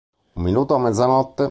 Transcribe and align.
Un 0.33 0.41
minuto 0.41 0.73
a 0.73 0.79
mezzanotte 0.79 1.39